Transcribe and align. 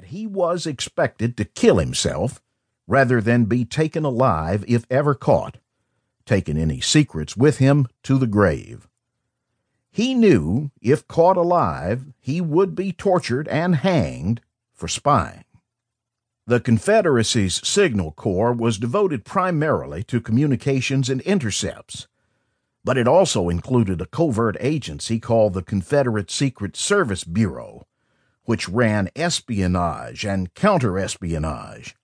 that 0.00 0.08
he 0.08 0.26
was 0.26 0.66
expected 0.66 1.36
to 1.36 1.44
kill 1.44 1.76
himself 1.76 2.40
rather 2.86 3.20
than 3.20 3.44
be 3.44 3.66
taken 3.66 4.02
alive 4.02 4.64
if 4.66 4.86
ever 4.90 5.14
caught, 5.14 5.58
taking 6.24 6.56
any 6.56 6.80
secrets 6.80 7.36
with 7.36 7.58
him 7.58 7.86
to 8.02 8.16
the 8.16 8.26
grave. 8.26 8.88
He 9.90 10.14
knew 10.14 10.70
if 10.80 11.06
caught 11.06 11.36
alive, 11.36 12.06
he 12.18 12.40
would 12.40 12.74
be 12.74 12.92
tortured 12.92 13.46
and 13.48 13.76
hanged 13.76 14.40
for 14.72 14.88
spying. 14.88 15.44
The 16.46 16.60
Confederacy's 16.60 17.60
Signal 17.66 18.12
Corps 18.12 18.54
was 18.54 18.78
devoted 18.78 19.26
primarily 19.26 20.02
to 20.04 20.20
communications 20.20 21.10
and 21.10 21.20
intercepts, 21.22 22.08
but 22.82 22.96
it 22.96 23.06
also 23.06 23.50
included 23.50 24.00
a 24.00 24.06
covert 24.06 24.56
agency 24.60 25.20
called 25.20 25.52
the 25.52 25.62
Confederate 25.62 26.30
Secret 26.30 26.74
Service 26.74 27.22
Bureau, 27.22 27.86
which 28.44 28.68
ran 28.68 29.10
espionage 29.14 30.24
and 30.24 30.54
counterespionage. 30.54 31.94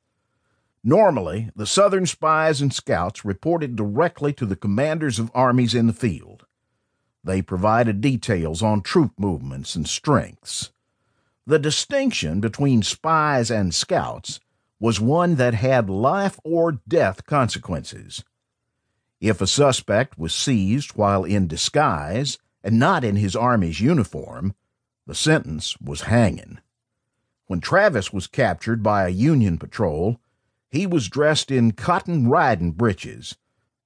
Normally, 0.84 1.50
the 1.56 1.66
Southern 1.66 2.06
spies 2.06 2.60
and 2.60 2.72
scouts 2.72 3.24
reported 3.24 3.74
directly 3.74 4.32
to 4.34 4.46
the 4.46 4.54
commanders 4.54 5.18
of 5.18 5.32
armies 5.34 5.74
in 5.74 5.88
the 5.88 5.92
field. 5.92 6.46
They 7.24 7.42
provided 7.42 8.00
details 8.00 8.62
on 8.62 8.82
troop 8.82 9.12
movements 9.18 9.74
and 9.74 9.88
strengths. 9.88 10.70
The 11.44 11.58
distinction 11.58 12.40
between 12.40 12.82
spies 12.82 13.50
and 13.50 13.74
scouts 13.74 14.38
was 14.78 15.00
one 15.00 15.34
that 15.36 15.54
had 15.54 15.90
life 15.90 16.38
or 16.44 16.80
death 16.86 17.24
consequences. 17.24 18.22
If 19.20 19.40
a 19.40 19.46
suspect 19.46 20.18
was 20.18 20.34
seized 20.34 20.92
while 20.92 21.24
in 21.24 21.48
disguise 21.48 22.38
and 22.62 22.78
not 22.78 23.02
in 23.02 23.16
his 23.16 23.34
army's 23.34 23.80
uniform, 23.80 24.54
the 25.06 25.14
sentence 25.14 25.76
was 25.80 26.02
hanging. 26.02 26.58
When 27.46 27.60
Travis 27.60 28.12
was 28.12 28.26
captured 28.26 28.82
by 28.82 29.06
a 29.06 29.10
Union 29.10 29.56
patrol, 29.56 30.20
he 30.68 30.86
was 30.86 31.08
dressed 31.08 31.50
in 31.50 31.72
cotton 31.72 32.28
riding 32.28 32.72
breeches, 32.72 33.36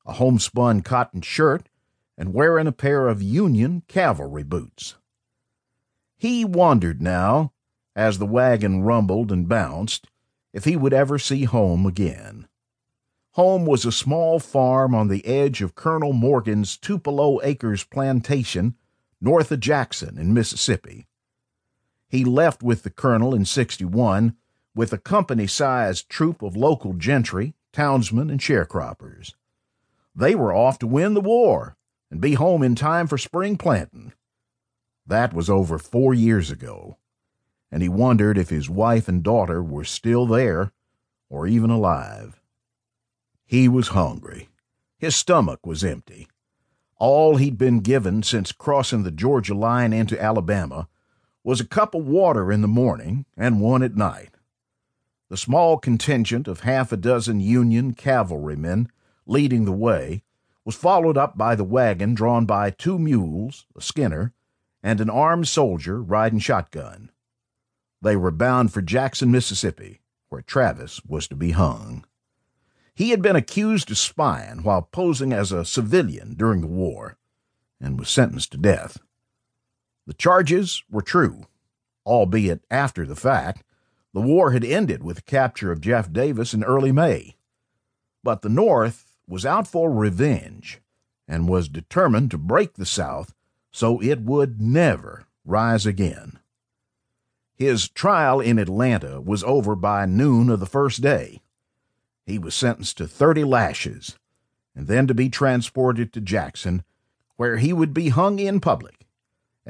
a 0.07 0.15
homespun 0.15 0.81
cotton 0.81 1.21
shirt, 1.21 1.69
and 2.17 2.33
wearing 2.33 2.67
a 2.67 2.73
pair 2.73 3.07
of 3.07 3.23
Union 3.23 3.83
cavalry 3.87 4.43
boots. 4.43 4.97
He 6.17 6.45
wondered 6.45 7.03
now, 7.03 7.53
as 7.95 8.19
the 8.19 8.27
wagon 8.27 8.83
rumbled 8.83 9.31
and 9.31 9.49
bounced, 9.49 10.09
if 10.53 10.65
he 10.65 10.77
would 10.77 10.93
ever 10.93 11.19
see 11.19 11.45
home 11.45 11.85
again. 11.87 12.49
Home 13.33 13.65
was 13.65 13.85
a 13.85 13.93
small 13.93 14.41
farm 14.41 14.95
on 14.95 15.09
the 15.09 15.25
edge 15.25 15.63
of 15.63 15.75
Colonel 15.75 16.13
Morgan's 16.13 16.77
Tupelo 16.77 17.41
Acres 17.43 17.85
plantation 17.85 18.75
north 19.21 19.53
of 19.53 19.61
Jackson 19.61 20.19
in 20.19 20.35
Mississippi. 20.35 21.07
He 22.11 22.25
left 22.25 22.61
with 22.61 22.83
the 22.83 22.91
colonel 22.91 23.33
in 23.33 23.45
61 23.45 24.35
with 24.75 24.93
a 24.93 24.99
company 24.99 25.47
sized 25.47 26.09
troop 26.09 26.43
of 26.43 26.57
local 26.57 26.93
gentry, 26.93 27.55
townsmen, 27.73 28.31
and 28.31 28.41
sharecroppers. 28.41 29.35
They 30.13 30.35
were 30.35 30.53
off 30.53 30.77
to 30.81 30.89
win 30.89 31.15
the 31.15 31.21
war 31.21 31.77
and 32.11 32.21
be 32.21 32.35
home 32.35 32.65
in 32.65 32.75
time 32.75 33.07
for 33.07 33.17
spring 33.17 33.57
planting. 33.57 34.13
That 35.07 35.33
was 35.33 35.49
over 35.49 35.79
four 35.79 36.13
years 36.13 36.51
ago, 36.51 36.99
and 37.71 37.81
he 37.81 37.89
wondered 37.89 38.37
if 38.37 38.49
his 38.49 38.69
wife 38.69 39.07
and 39.07 39.23
daughter 39.23 39.63
were 39.63 39.85
still 39.85 40.27
there 40.27 40.73
or 41.29 41.47
even 41.47 41.71
alive. 41.71 42.41
He 43.47 43.69
was 43.69 43.89
hungry. 43.89 44.49
His 44.99 45.15
stomach 45.15 45.65
was 45.65 45.85
empty. 45.85 46.27
All 46.97 47.37
he'd 47.37 47.57
been 47.57 47.81
given 47.81 48.25
since 48.25 48.51
crossing 48.51 49.05
the 49.05 49.13
Georgia 49.13 49.55
line 49.55 49.93
into 49.93 50.21
Alabama 50.21 50.89
was 51.43 51.61
a 51.61 51.67
cup 51.67 51.95
of 51.95 52.07
water 52.07 52.53
in 52.53 52.61
the 52.61 52.69
morning 52.69 53.25
and 53.37 53.61
one 53.61 53.83
at 53.83 53.97
night. 53.97 54.37
The 55.29 55.37
small 55.37 55.79
contingent 55.79 56.49
of 56.49 56.61
half 56.61 56.93
a 56.93 56.97
dozen 56.97 57.41
Union 57.41 57.95
cavalrymen 57.95 58.89
leading 59.27 59.65
the 59.65 59.73
way 59.73 60.23
was 60.65 60.75
followed 60.75 61.17
up 61.17 61.39
by 61.39 61.55
the 61.55 61.65
wagon 61.65 62.15
drawn 62.15 62.47
by 62.47 62.71
two 62.71 62.99
mules, 62.99 63.67
a 63.77 63.81
skinner, 63.81 64.33
and 64.83 65.01
an 65.01 65.09
armed 65.09 65.49
soldier 65.49 66.03
riding 66.03 66.39
shotgun. 66.39 67.11
They 68.03 68.17
were 68.17 68.31
bound 68.31 68.73
for 68.73 68.83
Jackson, 68.83 69.31
Mississippi, 69.31 70.01
where 70.29 70.43
Travis 70.43 71.05
was 71.05 71.29
to 71.29 71.37
be 71.37 71.53
hung. 71.53 72.05
He 72.95 73.11
had 73.11 73.23
been 73.23 73.37
accused 73.37 73.91
of 73.91 73.99
spying 73.99 74.63
while 74.63 74.83
posing 74.83 75.33
as 75.33 75.53
a 75.53 75.65
civilian 75.65 76.35
during 76.35 76.61
the 76.61 76.67
war 76.67 77.17
and 77.81 77.99
was 77.99 78.11
sentenced 78.11 78.53
to 78.53 78.59
death. 78.59 78.99
The 80.11 80.15
charges 80.15 80.83
were 80.91 81.03
true, 81.03 81.47
albeit 82.05 82.65
after 82.69 83.07
the 83.07 83.15
fact. 83.15 83.63
The 84.13 84.21
war 84.21 84.51
had 84.51 84.65
ended 84.65 85.05
with 85.05 85.19
the 85.19 85.23
capture 85.23 85.71
of 85.71 85.81
Jeff 85.81 86.13
Davis 86.13 86.53
in 86.53 86.65
early 86.65 86.91
May. 86.91 87.37
But 88.25 88.43
the 88.43 88.49
North 88.49 89.17
was 89.29 89.47
out 89.47 89.69
for 89.69 89.89
revenge 89.89 90.81
and 91.29 91.49
was 91.49 91.69
determined 91.69 92.33
to 92.33 92.39
break 92.39 92.75
the 92.75 92.85
South 92.87 93.35
so 93.71 94.03
it 94.03 94.23
would 94.23 94.61
never 94.61 95.29
rise 95.45 95.87
again. 95.87 96.41
His 97.55 97.89
trial 97.89 98.41
in 98.41 98.59
Atlanta 98.59 99.21
was 99.21 99.45
over 99.45 99.77
by 99.77 100.07
noon 100.07 100.51
of 100.51 100.59
the 100.59 100.67
first 100.67 101.03
day. 101.03 101.41
He 102.27 102.37
was 102.37 102.57
sentenced 102.57 102.97
to 102.97 103.07
30 103.07 103.45
lashes 103.45 104.19
and 104.75 104.89
then 104.89 105.07
to 105.07 105.15
be 105.15 105.29
transported 105.29 106.13
to 106.15 106.21
Jackson, 106.21 106.83
where 107.37 107.59
he 107.59 107.73
would 107.73 107.95
be 107.95 108.09
hung 108.09 108.41
in 108.41 108.59
public 108.59 109.01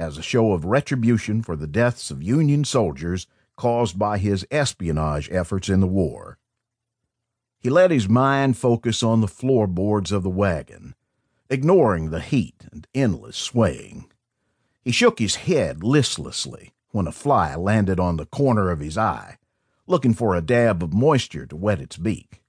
as 0.01 0.17
a 0.17 0.23
show 0.23 0.53
of 0.53 0.65
retribution 0.65 1.43
for 1.43 1.55
the 1.55 1.67
deaths 1.67 2.11
of 2.11 2.23
Union 2.23 2.65
soldiers 2.65 3.27
caused 3.57 3.99
by 3.99 4.17
his 4.17 4.47
espionage 4.51 5.29
efforts 5.31 5.69
in 5.69 5.81
the 5.81 5.87
war. 5.87 6.39
He 7.59 7.69
let 7.69 7.91
his 7.91 8.09
mind 8.09 8.57
focus 8.57 9.03
on 9.03 9.21
the 9.21 9.29
floorboards 9.29 10.11
of 10.11 10.23
the 10.23 10.31
wagon, 10.31 10.95
ignoring 11.51 12.09
the 12.09 12.21
heat 12.21 12.65
and 12.73 12.87
endless 12.95 13.37
swaying. 13.37 14.11
He 14.83 14.93
shook 14.93 15.19
his 15.19 15.37
head 15.37 15.85
listlessly 15.85 16.73
when 16.93 17.07
a 17.07 17.13
fly 17.13 17.55
landed 17.55 18.01
on 18.01 18.17
the 18.17 18.25
corner 18.25 18.71
of 18.71 18.81
his 18.81 18.97
eye, 18.97 19.37
looking 19.87 20.15
for 20.15 20.35
a 20.35 20.41
dab 20.41 20.83
of 20.83 20.95
moisture 20.95 21.45
to 21.45 21.57
wet 21.57 21.81
its 21.81 21.99
beak. 21.99 22.43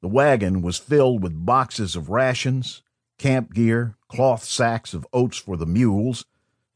The 0.00 0.08
wagon 0.08 0.62
was 0.62 0.78
filled 0.78 1.22
with 1.22 1.46
boxes 1.46 1.94
of 1.94 2.10
rations, 2.10 2.82
camp 3.18 3.54
gear, 3.54 3.94
cloth 4.08 4.42
sacks 4.42 4.94
of 4.94 5.06
oats 5.12 5.38
for 5.38 5.56
the 5.56 5.66
mules, 5.66 6.24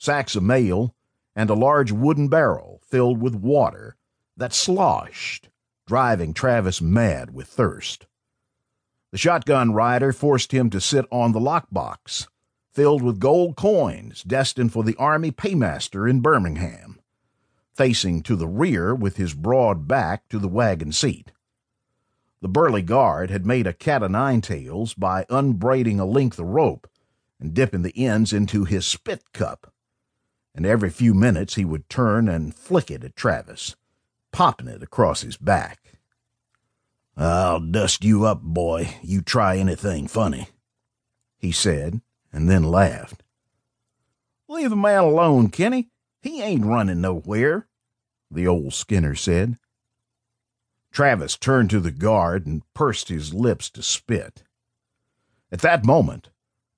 sacks 0.02 0.34
of 0.34 0.42
mail, 0.42 0.96
and 1.36 1.48
a 1.48 1.54
large 1.54 1.92
wooden 1.92 2.26
barrel 2.26 2.80
filled 2.84 3.22
with 3.22 3.36
water 3.36 3.96
that 4.36 4.52
sloshed 4.52 5.48
driving 5.86 6.34
Travis 6.34 6.80
mad 6.82 7.32
with 7.32 7.46
thirst. 7.46 8.06
The 9.12 9.18
shotgun 9.18 9.74
rider 9.74 10.12
forced 10.12 10.50
him 10.50 10.70
to 10.70 10.80
sit 10.80 11.04
on 11.12 11.30
the 11.30 11.38
lockbox, 11.38 12.26
filled 12.72 13.00
with 13.00 13.20
gold 13.20 13.54
coins 13.54 14.24
destined 14.24 14.72
for 14.72 14.82
the 14.82 14.96
Army 14.96 15.30
paymaster 15.30 16.08
in 16.08 16.20
Birmingham, 16.20 16.98
facing 17.72 18.22
to 18.22 18.34
the 18.34 18.48
rear 18.48 18.96
with 18.96 19.18
his 19.18 19.34
broad 19.34 19.86
back 19.86 20.28
to 20.30 20.40
the 20.40 20.48
wagon 20.48 20.90
seat. 20.90 21.30
The 22.40 22.48
burly 22.48 22.82
guard 22.82 23.30
had 23.30 23.46
made 23.46 23.68
a 23.68 23.72
cat 23.72 24.02
o' 24.02 24.08
nine 24.08 24.40
tails 24.40 24.94
by 24.94 25.26
unbraiding 25.30 26.00
a 26.00 26.04
length 26.04 26.40
of 26.40 26.46
rope 26.46 26.88
and 27.38 27.54
dipping 27.54 27.82
the 27.82 27.96
ends 27.96 28.32
into 28.32 28.64
his 28.64 28.84
spit 28.84 29.32
cup, 29.32 29.71
and 30.54 30.66
every 30.66 30.90
few 30.90 31.14
minutes 31.14 31.54
he 31.54 31.64
would 31.64 31.88
turn 31.88 32.28
and 32.28 32.54
flick 32.54 32.90
it 32.90 33.04
at 33.04 33.16
Travis 33.16 33.76
popping 34.32 34.66
it 34.66 34.82
across 34.82 35.20
his 35.20 35.36
back. 35.36 35.78
I'll 37.16 37.60
dust 37.60 38.02
you 38.02 38.24
up, 38.24 38.40
boy, 38.40 38.96
you 39.02 39.20
try 39.20 39.58
anything 39.58 40.08
funny, 40.08 40.48
he 41.38 41.52
said, 41.52 42.00
and 42.32 42.48
then 42.48 42.64
laughed. 42.64 43.22
Leave 44.48 44.70
the 44.70 44.76
man 44.76 45.04
alone, 45.04 45.50
Kenny. 45.50 45.90
He 46.22 46.40
ain't 46.42 46.64
running 46.64 47.00
nowhere, 47.00 47.68
the 48.30 48.46
old 48.46 48.72
Skinner 48.72 49.14
said. 49.14 49.58
Travis 50.90 51.36
turned 51.36 51.70
to 51.70 51.80
the 51.80 51.90
guard 51.90 52.46
and 52.46 52.62
pursed 52.74 53.08
his 53.08 53.34
lips 53.34 53.68
to 53.70 53.82
spit. 53.82 54.42
At 55.50 55.60
that 55.60 55.84
moment, 55.84 56.30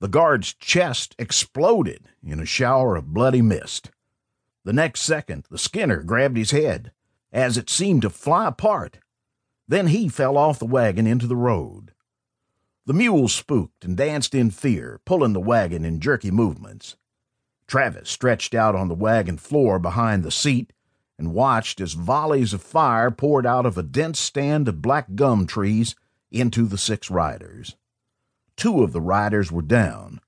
the 0.05 0.09
guard's 0.09 0.53
chest 0.53 1.15
exploded 1.17 2.09
in 2.23 2.39
a 2.39 2.45
shower 2.45 2.95
of 2.95 3.11
bloody 3.11 3.41
mist. 3.41 3.89
The 4.63 4.71
next 4.71 5.01
second, 5.01 5.47
the 5.49 5.57
Skinner 5.57 6.03
grabbed 6.03 6.37
his 6.37 6.51
head 6.51 6.91
as 7.33 7.57
it 7.57 7.71
seemed 7.71 8.03
to 8.03 8.11
fly 8.11 8.49
apart. 8.49 8.99
Then 9.67 9.87
he 9.87 10.07
fell 10.07 10.37
off 10.37 10.59
the 10.59 10.67
wagon 10.67 11.07
into 11.07 11.25
the 11.25 11.35
road. 11.35 11.91
The 12.85 12.93
mules 12.93 13.33
spooked 13.33 13.83
and 13.83 13.97
danced 13.97 14.35
in 14.35 14.51
fear, 14.51 15.01
pulling 15.05 15.33
the 15.33 15.39
wagon 15.39 15.83
in 15.83 15.99
jerky 15.99 16.29
movements. 16.29 16.97
Travis 17.65 18.07
stretched 18.07 18.53
out 18.53 18.75
on 18.75 18.89
the 18.89 18.93
wagon 18.93 19.39
floor 19.39 19.79
behind 19.79 20.21
the 20.21 20.29
seat 20.29 20.71
and 21.17 21.33
watched 21.33 21.81
as 21.81 21.93
volleys 21.93 22.53
of 22.53 22.61
fire 22.61 23.09
poured 23.09 23.47
out 23.47 23.65
of 23.65 23.75
a 23.75 23.81
dense 23.81 24.19
stand 24.19 24.67
of 24.67 24.83
black 24.83 25.15
gum 25.15 25.47
trees 25.47 25.95
into 26.29 26.67
the 26.67 26.77
six 26.77 27.09
riders. 27.09 27.75
Two 28.57 28.83
of 28.83 28.93
the 28.93 29.01
riders 29.01 29.51
were 29.51 29.61
down. 29.61 30.21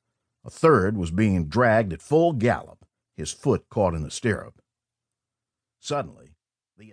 A 0.43 0.49
third 0.49 0.97
was 0.97 1.11
being 1.11 1.47
dragged 1.47 1.93
at 1.93 2.01
full 2.01 2.33
gallop, 2.33 2.85
his 3.15 3.31
foot 3.31 3.65
caught 3.69 3.93
in 3.93 4.03
the 4.03 4.11
stirrup. 4.11 4.61
Suddenly, 5.79 6.35
the 6.77 6.91